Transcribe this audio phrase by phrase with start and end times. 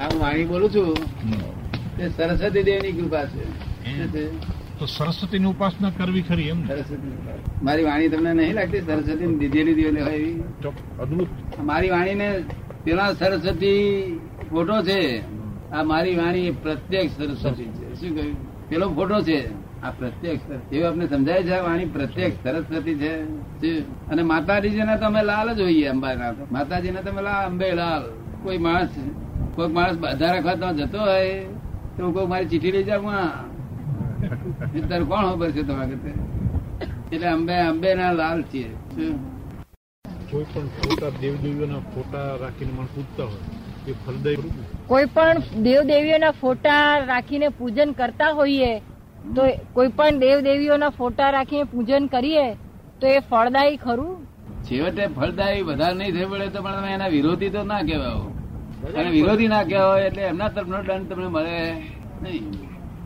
[0.00, 0.94] આ હું વાણી બોલું છું
[1.96, 3.44] તે સરસ્વતી દેવની કૃપા છે.
[4.78, 7.12] તો સરસ્વતી ની ઉપાસના કરવી ખરી એમ સરસ્વતી
[7.62, 8.80] મારી વાણી તમને નહીં લાગતી?
[8.80, 10.42] સરસ્વતી દીધેલી દીધેલી હોય એવી?
[11.00, 11.28] અદભુત.
[11.64, 12.28] મારી વાણી ને
[12.84, 13.80] પેલા સરસ્વતી
[14.50, 15.00] ફોટો છે.
[15.72, 17.86] આ મારી વાણી પ્રત્યેક સરસ્વતી છે.
[18.00, 18.68] શું કહ્યું?
[18.68, 19.40] પેલો ફોટો છે.
[19.82, 23.78] આ પ્રત્યક્ષ એવું આપને સમજાય છે આ વાણી પ્રત્યક્ષ સરસ્વતી છે?
[24.10, 28.02] અને માતાજીને તમે લાલ જ હોઈએ અંબાના માતાજીને તમે લાલ અંબે લાલ.
[28.42, 28.88] કોઈ માણસ
[29.56, 31.36] કોઈ માણસ બધા રાખવા તો જતો હોય
[31.94, 33.06] તો હું કહું મારી ચીઠી લઈ જાઉં
[34.88, 35.94] તારે કોણ ખબર છે તમારે
[37.06, 38.70] એટલે અંબે અંબે ના લાલ છીએ
[40.30, 43.44] કોઈ પણ ફોટા દેવદેવીઓના ફોટા રાખીને મને પૂજતા હોય
[43.86, 44.52] એ ફલદાયી
[44.88, 48.72] કોઈ પણ દેવદેવીઓના ફોટા રાખીને પૂજન કરતા હોઈએ
[49.34, 49.42] તો
[49.74, 52.46] કોઈ પણ દેવદેવીઓના ફોટા રાખીને પૂજન કરીએ
[53.00, 54.16] તો એ ફળદાયી ખરું?
[54.64, 58.35] છેવટે ફળદાયી વધારે નહીં થઈ પડે તો પણ તમે એના વિરોધી તો ના કહેવાય
[58.94, 61.56] અને વિરોધી ના કહેવાય એટલે એમના તરફનો દંડ તમને મળે
[62.22, 62.44] નહીં.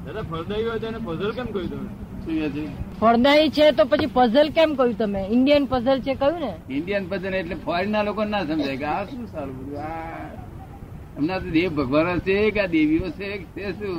[0.05, 1.89] દાદા ફળદાયી હોય તો પઝલ કેમ કહ્યું તમે?
[2.55, 2.65] છે?
[3.01, 5.23] ફળદાયી છે તો પછી પઝલ કેમ કહ્યું તમે?
[5.37, 6.53] ઇન્ડિયન પઝલ છે કહ્યું ને?
[6.79, 10.29] ઇન્ડિયન પઝલ એટલે ફોરેન ના લોકો ના સમજાય કે આ શું સારું બધું આ
[11.19, 13.97] એમના તો દેવ ભગવાન છે કે આ દેવીઓ છે તે શું?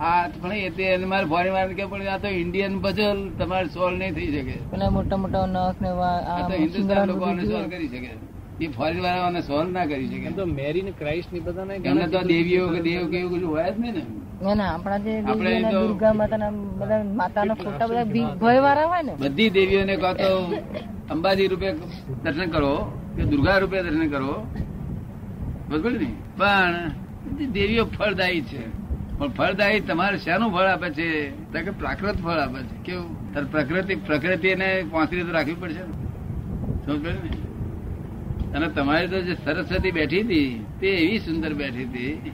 [0.00, 3.68] આ પણ એ તે એને મારે ફોરેન વાળાને કે પણ આ તો ઇન્ડિયન પઝલ તમારે
[3.76, 4.56] સોલ્વ નહીં થઈ શકે.
[4.72, 8.12] પેલા મોટા મોટા નખ ને આ તો હિન્દુસ્તાન લોકો સોલ્વ કરી શકે.
[8.60, 10.30] એ ફોરેન વાળાને સોલ્વ ના કરી શકે.
[10.38, 13.80] તો મેરી ને ક્રાઇસ્ટની બધાને એમને તો દેવીઓ કે દેવ કે એવું કશું હોય જ
[13.80, 14.04] નહીં ને.
[14.42, 18.04] ના ના આપણા જે આપણે દુર્ગા માતાના બધા માતાના ફોટા બધા
[18.42, 19.14] ભય વાળા હોય ને.
[19.20, 20.30] બધી દેવીઓને કહો તો
[21.10, 21.68] અંબાજી રૂપે
[22.24, 22.72] દર્શન કરો
[23.16, 24.34] કે દુર્ગા રૂપે દર્શન કરો.
[25.68, 26.74] બરોબર ને પણ
[27.24, 28.62] બધી દેવીઓ ફળદાયી છે.
[29.18, 31.08] પણ ફળદાયી તમારે શાનું ફળ આપે છે?
[31.52, 32.76] કે પ્રાકૃત ફળ આપે છે.
[32.84, 33.34] કેવું?
[33.34, 35.94] તારે પ્રકૃતિ પ્રકૃતિને પાંચરી તો રાખવી પડશે ને?
[36.86, 37.47] સમજ ને?
[38.54, 42.32] અને તમારી તો જે સરસ્વતી બેઠી હતી, તે એવી સુંદર બેઠી હતી,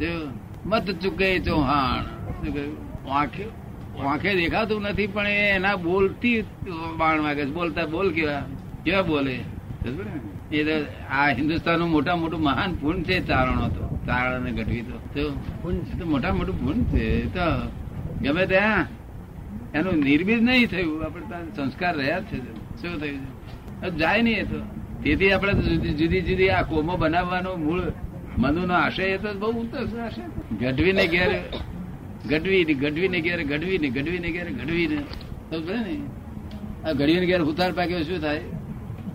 [0.00, 0.28] જો
[0.66, 2.04] મત ચૂકે ચૌહાણ
[3.96, 6.44] વાંખે દેખાતું નથી, પણ એના બોલતી
[6.96, 8.42] બાણ વાગે બોલતા બોલ કેવા
[8.84, 9.40] કેવા બોલે?
[10.52, 13.98] એ તો આ હિન્દુસ્તાનનું મોટા મોટું મહાન પૂર્ણ છે ચારણો તો.
[14.06, 14.98] ચારણ ને ગઢવી તો.
[15.14, 15.30] તો
[15.98, 17.34] તો મોટા મોટું પૂર્ણ છે.
[17.34, 17.68] તો
[18.22, 18.86] ગમે ત્યાં
[19.74, 21.04] એનું નિર્મિત નહીં થયું.
[21.04, 21.22] આપણે
[21.56, 22.54] સંસ્કાર રહ્યા જ છે.
[22.82, 24.81] શું થયું જાય નહીં એ તો.
[25.04, 27.82] તેથી આપણે જુદી જુદી જુદી આ કોમો બનાવવાનો મૂળ
[28.38, 30.22] મનુનો આશય એ તો બહુ ઉત્તર આશય
[30.60, 31.30] ગઢવી ને ઘેર
[32.30, 35.96] ગઢવી ગઢવીને ઘેર ગઢવી ગઢવીને ગઢવી ને ઘેર ગઢવીને ને?
[36.84, 38.40] આ ગઢવીને ઘેર હુતાર પાક્યો શું થાય?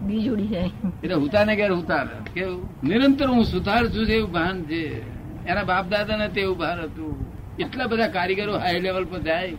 [0.02, 0.72] બીજ ઉડી જાય.
[1.04, 2.08] એટલે હુતાર ને ઘેર હુતાર.
[2.34, 2.70] કેવું?
[2.84, 5.02] નિરંતર હું સુધાર છું એવું ભાન છે.
[5.48, 7.26] એના બાપ દાદા ને તેવું ભાન હતું.
[7.60, 9.52] એટલા બધા કારીગરો હાઈ લેવલ પર જાય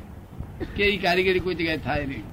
[0.77, 2.25] કે એ કારીગરી કોઈ જગ્યાએ થાય નહીં.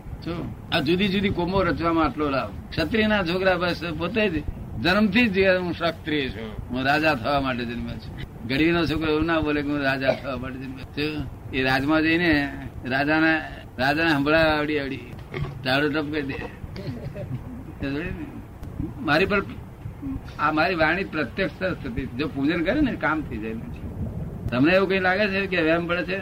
[0.71, 4.43] આ જુદી જુદી કોમો રચવામાં આટલો લાભ ક્ષત્રિયના છોકરા બસ પોતે જ
[4.81, 6.49] જન્મથી જ હું ક્ષત્રિય છું.
[6.69, 8.13] હું રાજા થવા માટે જન્મ્યો છું.
[8.47, 11.25] ગઢવીનો છોકરો એવું ના બોલે કે હું રાજા થવા માટે જન્મ્યો છું.
[11.53, 12.51] એ રાજમાં જઈને
[12.85, 13.37] રાજાના
[13.79, 14.79] રાજાને હંભળા આવડી.
[14.79, 14.99] આવડી
[15.65, 16.35] ઝાડો ટપ કરી દે.
[19.01, 19.43] મારી પર
[20.39, 23.53] આ મારી વાણી પ્રત્યક્ષ થતી જો પૂજન કરે ને કામ થઈ જાય.
[24.51, 26.19] તમને એવું કઈ લાગે છે કે વેમ પડે છે?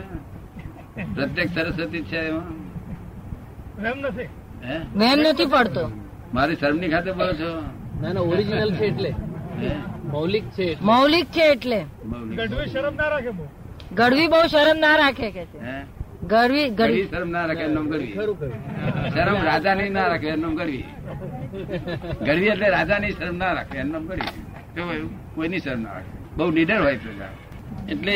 [1.15, 2.62] પ્રત્યક્ષ સરસ્વતી છે એમાં?
[3.77, 4.29] એમ નથી.
[4.63, 4.77] હે?
[5.15, 5.83] નથી પડતો.
[6.33, 7.49] મારી શરમની ખાતે બોલો છો?
[8.01, 9.11] ના ના ઓરિજિનલ છે એટલે.
[10.11, 11.79] મૌલિક છે મૌલિક છે એટલે.
[12.37, 13.31] ગઢવી શરમ ના રાખે
[13.99, 15.59] ગઢવી બહુ શરમ ના રાખે કે છે.
[16.23, 18.13] ગરવી ગઢવી શરમ ના રાખે એનું ગરવી
[19.15, 19.93] શરમ રાજા ખરું.
[19.93, 20.85] ના રાખે એનું ગરવી
[22.27, 26.11] ગરવી એટલે રાજા ની શરમ ના રાખે એનું ગરવી કોઈની શરમ ના રાખે.
[26.37, 27.31] બહુ નીડર હોય પ્રજા
[27.89, 28.15] એટલે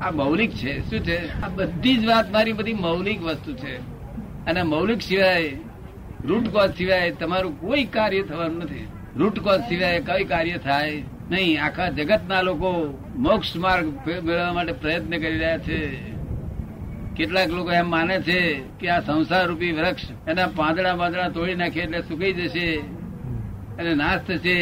[0.00, 0.72] આ મૌલિક છે.
[0.90, 1.16] શું છે?
[1.44, 3.74] આ બધી જ વાત મારી બધી મૌલિક વસ્તુ છે.
[4.46, 5.50] અને મૌલિક સિવાય
[6.24, 8.86] રૂટ કોઝ સિવાય તમારું કોઈ કાર્ય થવાનું નથી.
[9.16, 11.64] રૂટ કોઝ સિવાય કઈ કાર્ય થાય નહીં.
[11.64, 15.80] આખા જગતના લોકો મોક્ષ માર્ગ મેળવવા માટે પ્રયત્ન કરી રહ્યા છે.
[17.16, 18.40] કેટલાક લોકો એમ માને છે
[18.80, 22.66] કે આ સંસાર રૂપી વૃક્ષ એના પાંદડા પાંદડા તોડી નાખે એટલે સુકાઈ જશે
[23.78, 24.56] અને નાશ થશે.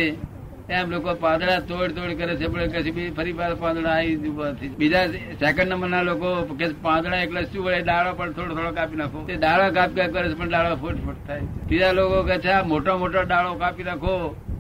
[0.77, 5.04] એમ લોકો પાંદડા તોડ તોડ કરે છે, પણ બી ફરી વાર પાંદડા આવી બીજા
[5.42, 9.21] સેકન્ડ નંબરના લોકો કે પાંદડા એકલા શું વળે દાડો પણ થોડો થોડો કાપી નાખો.
[9.28, 11.47] તે દાડો કાપ કરે છે, પણ દાડો ફૂટ ફૂટ થાય.
[11.69, 14.13] ત્રીજા લોકો કે છે, આ મોટો મોટો દાડો કાપી નાખો,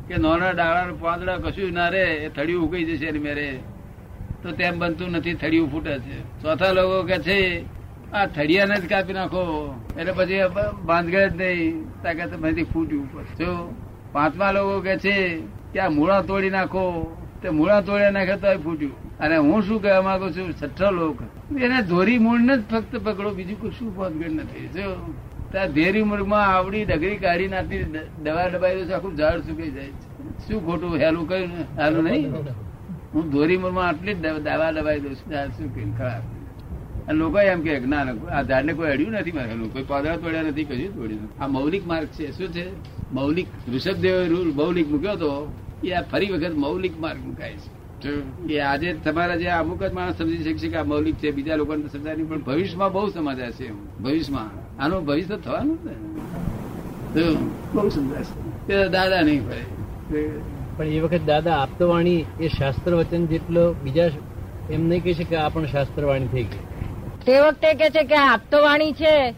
[0.08, 3.48] કે નાના દાડા પાંદડા કશું ના રે એ થળિયું ઉગી જશે એની મેરે.
[4.42, 6.16] તો તેમ બનતું નથી થળિયું ફૂટે છે.
[6.42, 7.38] ચોથા લોકો કે છે,
[8.12, 9.44] આ થડિયાને જ કાપી નાખો.
[9.98, 10.40] એટલે પછી
[10.88, 12.32] બાંધગડ જ નહીં તાકાત
[12.72, 13.24] ફૂટ્યું ઉપર.
[13.40, 13.50] જો
[14.12, 15.16] પાંચમા લોકો કે છે
[15.72, 17.16] કે આ મૂળા તોડી નાખો.
[17.42, 19.18] તે મૂળા તોડી નાખે તો ફૂટ્યું.
[19.18, 20.52] અને હું શું કહેવા માંગુ છું?
[20.52, 21.18] છઠ્ઠો લોક.
[21.60, 24.68] એને ધોરી મૂળ ને જ ફક્ત પકડો, બીજું કશું બાંધગડ નથી.
[24.68, 25.14] જો
[25.52, 27.84] ત્યાં ધેરી મૂળમાં આવડી ડગરી કાઢી નાખી
[28.22, 29.86] દવા દબાઈ દો આખું ઝાડ સુકાઈ જાય
[30.48, 31.48] શું ખોટું હેલું કયું
[31.82, 32.32] હેલું નહીં?
[33.14, 36.37] હું ધોરી મૂળમાં આટલી જ દવા- દબાઈ દઉં છું, ઝાડ શું ખરાબ.
[37.08, 39.54] અને લોકો એમ કે ના ના, આ ઝાડને કોઈ અડ્યું નથી મારે.
[39.72, 42.26] કોઈ પાંદડા તોડ્યા નથી કશું તોડ્યું આ મૌલિક માર્ગ છે.
[42.38, 42.66] શું છે?
[43.12, 45.32] મૌલિક ઋષભદેવે રૂલ મૌલિક મૂક્યો હતો
[45.84, 48.10] એ આ ફરી વખત મૌલિક માર્ગ મુકાય છે.
[48.54, 51.82] એ આજે તમારા જે અમુક જ માણસ સમજી શકશે કે આ મૌલિક છે બીજા લોકોને
[51.82, 53.72] તો સમજાય નહીં પણ ભવિષ્યમાં બહુ સમજાય છે
[54.02, 54.50] ભવિષ્યમાં.
[54.82, 55.96] આનું ભવિષ્ય થવાનું ને.
[57.74, 60.38] બહુ સમજાશે દાદા નહીં પડે
[60.76, 64.10] પણ એ વખત દાદા આપતવાણી એ શાસ્ત્ર વચન જેટલો બીજા
[64.70, 66.64] એમ નહીં કહી શકે આ પણ શાસ્ત્રવાણી થઈ ગઈ.
[67.28, 69.34] તે વખતે કે છે કે આ આપતવાણી છે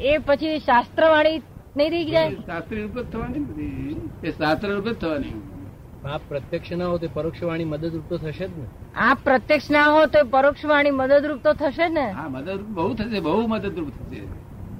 [0.00, 1.42] એ પછી શાસ્ત્રવાણી
[1.76, 2.30] નહીં થઈ જાય?
[2.30, 3.96] શાસ્ત્રી રૂપ જ થવાની.
[4.24, 5.34] એ શાસ્ત્ર રૂપ જ થવાની
[6.04, 8.66] આપ પ્રત્યક્ષ ના હો તો પરોક્ષ વાણી મદદરૂપ તો થશે જ ને.
[8.96, 12.06] આપ પ્રત્યક્ષ ના હો તો પરોક્ષ વાણી મદદરૂપ તો થશે ને?
[12.10, 14.22] હા મદદરૂપ બહુ થશે બહુ મદદરૂપ થશે.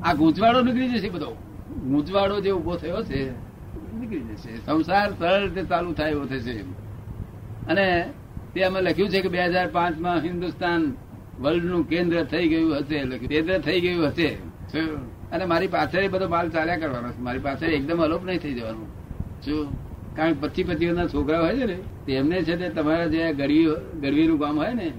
[0.04, 1.36] આ ગૂંચવાડો નીકળી જશે બધો.
[1.84, 3.32] ગૂંચવાડો જે ઊભો થયો છે
[4.00, 4.56] નીકળી જશે.
[4.66, 6.64] સંસાર સરળ રીતે ચાલુ થાય એવો થશે.
[7.68, 7.86] અને
[8.54, 10.96] તે અમે લખ્યું છે કે બે હજાર પાંચમાં હિન્દુસ્તાન
[11.40, 13.18] વર્લ્ડનું કેન્દ્ર થઈ ગયું હશે.
[13.18, 14.28] કેન્દ્ર થઈ ગયું હશે?
[15.32, 18.86] અને મારી પાછળ બધો માલ ચાલ્યા કરવાનો મારી પાછળ એકદમ અલોપ નહીં થઈ જવાનું.
[19.44, 19.68] શું?
[20.16, 23.66] કારણ કે પચી પચીસ છોકરા હોય છે ને, તેમને છે તે તમારા જે ગઢવી,
[24.00, 24.92] ગઢવીનું કામ હોય ને,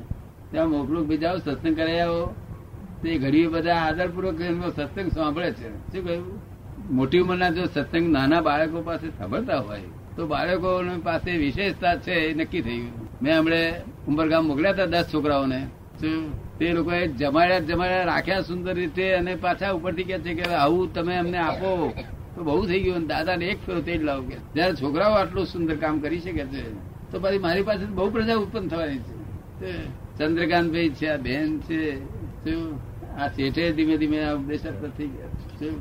[0.51, 2.25] ત્યાં મોકલું બીજા સત્સંગ કરાવી આવો.
[3.03, 4.41] તે ઘડીએ બધા આદરપૂર્વક
[4.75, 5.69] સત્સંગ સાંભળે છે.
[5.91, 6.41] શું કહ્યું?
[6.91, 9.81] મોટી ઉંમરના જો સત્સંગ નાના બાળકો પાસે સાંભળતા હોય,
[10.15, 12.91] તો બાળકો પાસે વિશેષતા છે એ નક્કી થયું
[13.21, 13.73] મેં હમણે
[14.07, 15.67] ઉંબરગામ મોકલ્યા હતા દસ છોકરાઓને.
[16.59, 21.15] તે લોકોએ જમાડ્યા જમાડ્યા રાખ્યા સુંદર રીતે અને પાછા ઉપરથી કે છે કે આવું તમે
[21.15, 21.93] અમને આપો.
[22.35, 22.95] તો બહુ થઈ ગયું.
[22.95, 26.45] દાદા દાદાને એક ફેરો તે જ લાવો કે જયારે છોકરાઓ આટલું સુંદર કામ કરી શકે
[26.45, 26.63] છે,
[27.11, 29.71] તો પછી મારી પાસે બહુ પ્રજા ઉત્પન્ન થવાની છે.
[30.17, 31.79] ચંદ્રકાંતભાઈ છે, આ બેન છે
[33.17, 35.27] આ શેઠે ધીમે ધીમે આ બેસર થઈ ગયા.
[35.59, 35.75] શું?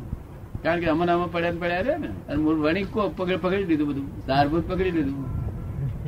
[0.63, 2.09] કારણ કે અમને આમાં પડ્યા પડ્યા રહ્યા ને.
[2.29, 4.07] અને મૂળ વણિક કો પકડી પકડી લીધું બધું.
[4.27, 5.27] સારભૂત પકડી લીધું.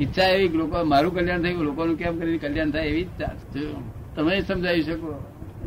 [0.01, 3.96] ઈચ્છા એવી લોકો મારું કલ્યાણ થયું લોકોનું કેમ કરીને કલ્યાણ થાય એવી છે.
[4.17, 5.13] તમે સમજાવી શકો.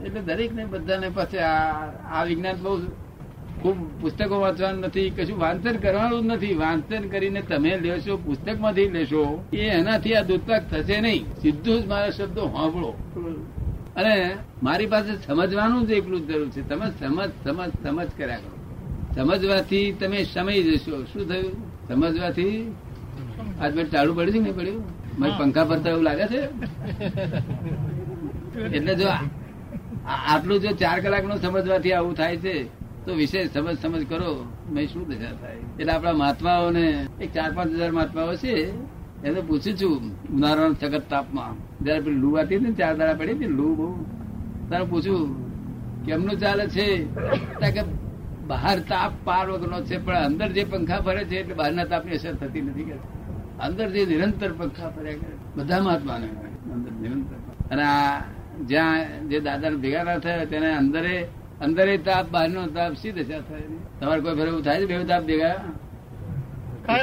[0.05, 2.73] એટલે દરેક ને બધાને પાસે આ વિજ્ઞાન બહુ
[3.61, 6.53] ખૂબ પુસ્તકો વાંચવાનું નથી કશું વાંચન કરવાનું નથી.
[6.53, 9.23] વાંચન કરીને તમે લેશો પુસ્તકમાંથી લેશો
[9.53, 11.25] એ એનાથી આ દુત્પાક થશે નહીં.
[11.41, 12.91] સીધું જ મારા શબ્દો સાંભળો.
[13.95, 14.15] અને
[14.63, 16.61] મારી પાસે સમજવાનું જ એકલું જ જરૂર છે.
[16.69, 18.55] તમે સમજ સમજ સમજ કર્યા કરો.
[19.15, 21.03] સમજવાથી તમે સમય જશો.
[21.03, 21.53] શું થયું?
[21.87, 22.75] સમજવાથી
[23.61, 24.83] આજ મેં ચાલુ પડ્યું નહીં પડ્યું?
[25.19, 26.41] મારે પંખા ફરતા એવું લાગે છે?
[28.67, 29.07] એટલે જો
[30.27, 32.55] આટલું જો ચાર કલાકનું સમજવાથી આવું થાય છે,
[33.05, 34.31] તો વિશેષ સમજ સમજ કરો
[34.91, 35.59] શું દશા થાય?
[35.79, 36.85] એટલે આપણા મહાત્માઓને
[37.21, 38.55] એક ચાર પાંચ હજાર મહાત્માઓ છે,
[39.23, 39.93] એને પૂછું છું,
[40.35, 41.53] ઉનાળાના સખત તાપમાં.
[41.85, 43.87] જયારે પેલી લૂ આતી ને, ચાર દાડા પડી હતી લૂ બહુ.
[44.69, 45.27] તારે પૂછ્યું
[46.05, 46.87] કેમનું ચાલે છે?
[47.75, 47.81] કે,
[48.47, 52.33] બહાર તાપ પાર વગરનો છે, પણ અંદર જે પંખા ફરે છે, એટલે બહારના તાપની અસર
[52.33, 52.97] થતી નથી કે.
[53.59, 56.27] અંદર જે નિરંતર પંખા ફર્યા કરે, બધા મહાત્માને.
[56.73, 57.37] અંદર નિરંતર.
[57.71, 58.21] અને આ
[58.65, 61.27] જ્યાં જે દાદા ભેગા ના થયા તેને અંદરે
[61.61, 63.59] અંદરે તાપ બહારનો તાપ સી દશા થાય?
[63.99, 65.55] તમારે કોઈ ફેર એવું થાય છે બે તાપ ભેગા?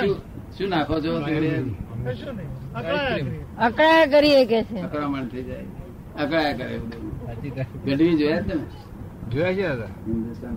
[0.01, 1.19] શું- શું નાખો છો?
[3.59, 4.83] અકળાયા કરીએ કે છે?
[4.83, 5.65] અકળામણ થઈ જાય.
[6.21, 6.81] અકળાયા કરે.
[7.85, 9.31] ગઢવી જોયા તમે?
[9.31, 9.85] જોયા છે દાદા.
[9.85, 10.57] હિન્દુસ્તાન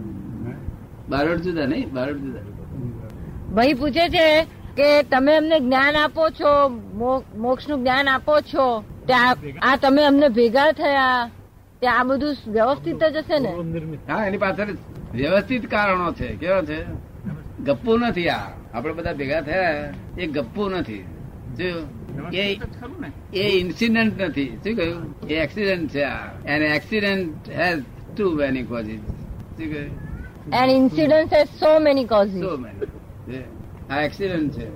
[1.10, 1.94] બારોડ જુદા નહીં?
[1.94, 2.40] બારોડ જુદા.
[3.54, 4.44] ભાઈ પૂછે છે
[4.78, 6.70] કે તમે એમને જ્ઞાન આપો છો?
[7.38, 8.84] મોક્ષનું જ્ઞાન આપો છો?
[9.10, 11.30] ત્યાં આ તમે અમને ભેગા થયા.
[11.80, 13.50] ત્યાં આ બધું વ્યવસ્થિત જ હશે ને?
[14.12, 14.68] હા એની પાછળ
[15.14, 16.28] વ્યવસ્થિત કારણો છે.
[16.28, 16.84] કેવા છે?
[17.64, 18.40] ગપ્પુ નથી આ.
[18.74, 19.94] આપણે બધા ભેગા થયા.
[20.18, 21.06] એ ગપ્પુ નથી.
[23.34, 24.60] એ ઇન્સિડન્ટ નથી.
[24.64, 25.28] શું કહ્યું?
[25.28, 26.32] એ એક્સિડન્ટ છે આ.
[26.46, 27.84] An accident has
[28.18, 30.64] too many causes શું કહ્યું?
[30.64, 33.44] An incident has so many causes so many
[33.90, 34.68] આ એક્સિડન્ટ છે.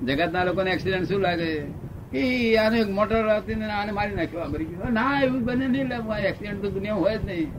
[0.00, 1.89] જગતના લોકોને એક્સિડન્ટ શું લાગે?
[2.14, 5.68] એ આને એક મોટર હતી ને આને મારી નાખ્યો આ મરી ગયો ના એવું બને
[5.68, 7.52] નહીં એક્સિડન્ટ તો દુનિયા હોય જ નહીં.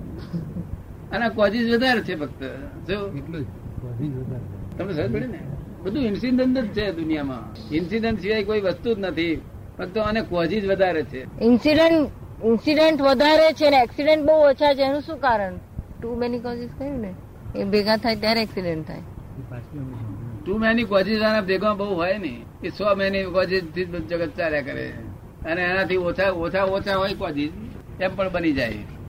[1.11, 2.43] અને કોજીસ વધારે છે ફક્ત.
[2.89, 3.47] જો એટલું જ.
[4.77, 5.39] તમે સમજ પડી ને?
[5.83, 7.73] બધું ઇન્સિડન્ટ જ છે દુનિયામાં.
[7.75, 9.41] ઇન્સિડન્ટ સિવાય કોઈ વસ્તુ જ નથી.
[9.77, 11.43] ફક્ત આને કોજીસ વધારે છે.
[11.43, 12.09] ઇન્સિડન્ટ
[12.45, 14.81] ઇન્સિડન્ટ વધારે છે ને એક્સિડન્ટ બહુ ઓછા છે.
[14.81, 15.55] એનું શું કારણ?
[16.01, 17.13] ટુ મેની કોજીસ કહ્યું ને?
[17.55, 18.99] એ ભેગા થાય ત્યારે એક્સિડન્ટ થાય.
[20.45, 24.93] ટુ મેની કોજીસ આના ભેગા બહુ હોય ને એ સો મેની કોઝિસથી જગત ચાલ્યા કરે.
[25.45, 27.51] અને એનાથી ઓછા ઓછા ઓછા હોય કોઝિસ
[28.01, 28.73] એમ પણ બની જાય.